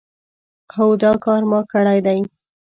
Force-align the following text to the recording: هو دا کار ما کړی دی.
هو 0.75 0.87
دا 1.03 1.11
کار 1.25 1.41
ما 1.51 1.59
کړی 1.71 1.99
دی. 2.05 2.19